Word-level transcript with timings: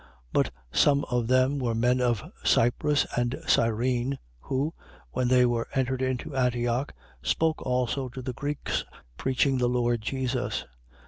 11:20. 0.01 0.07
But 0.33 0.49
some 0.71 1.05
of 1.11 1.27
them 1.27 1.59
were 1.59 1.75
men 1.75 2.01
of 2.01 2.23
Cyprus 2.43 3.05
and 3.15 3.35
Cyrene, 3.45 4.17
who, 4.39 4.73
when 5.11 5.27
they 5.27 5.45
were 5.45 5.67
entered 5.75 6.01
into 6.01 6.35
Antioch, 6.35 6.91
spoke 7.21 7.61
also 7.61 8.09
to 8.09 8.23
the 8.23 8.33
Greeks, 8.33 8.83
preaching 9.15 9.59
the 9.59 9.69
Lord 9.69 10.01
Jesus. 10.01 10.65